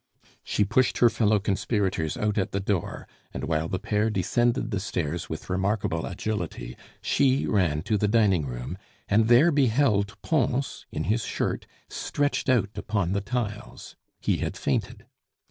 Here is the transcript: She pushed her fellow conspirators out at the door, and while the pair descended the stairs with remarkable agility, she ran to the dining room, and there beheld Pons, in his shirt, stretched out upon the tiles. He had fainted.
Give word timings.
She 0.43 0.63
pushed 0.65 0.97
her 0.97 1.11
fellow 1.11 1.37
conspirators 1.37 2.17
out 2.17 2.35
at 2.39 2.53
the 2.53 2.59
door, 2.59 3.07
and 3.35 3.43
while 3.43 3.67
the 3.69 3.77
pair 3.77 4.09
descended 4.09 4.71
the 4.71 4.79
stairs 4.79 5.29
with 5.29 5.47
remarkable 5.47 6.07
agility, 6.07 6.75
she 7.03 7.45
ran 7.45 7.83
to 7.83 7.99
the 7.99 8.07
dining 8.07 8.47
room, 8.47 8.79
and 9.07 9.27
there 9.27 9.51
beheld 9.51 10.19
Pons, 10.23 10.87
in 10.91 11.03
his 11.03 11.23
shirt, 11.23 11.67
stretched 11.87 12.49
out 12.49 12.71
upon 12.73 13.11
the 13.11 13.21
tiles. 13.21 13.95
He 14.19 14.37
had 14.37 14.57
fainted. 14.57 15.05